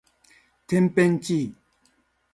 [0.65, 1.55] てんぺんちい